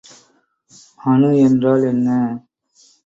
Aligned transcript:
அணு 1.03 1.29
என்றால் 1.39 1.83
என்ன? 1.83 2.09